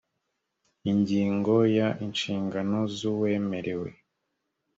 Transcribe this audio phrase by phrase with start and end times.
[0.91, 3.89] ingingo ya inshingano z uwemerewe